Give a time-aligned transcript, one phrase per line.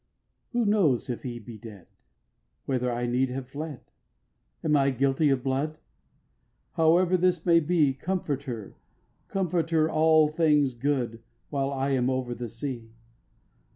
[0.51, 0.63] 9.
[0.63, 1.85] Who knows if he be dead?
[2.65, 3.81] Whether I need have fled?
[4.63, 5.77] Am I guilty of blood?
[6.71, 8.75] However this may be, Comfort her,
[9.27, 12.95] comfort her, all things good, While I am over the sea!